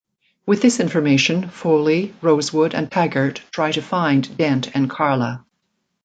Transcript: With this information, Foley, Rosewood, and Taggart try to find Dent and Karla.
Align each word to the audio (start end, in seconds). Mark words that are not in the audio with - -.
With 0.47 0.63
this 0.63 0.79
information, 0.79 1.49
Foley, 1.51 2.15
Rosewood, 2.23 2.73
and 2.73 2.91
Taggart 2.91 3.43
try 3.51 3.71
to 3.71 3.83
find 3.83 4.35
Dent 4.35 4.71
and 4.73 4.89
Karla. 4.89 5.45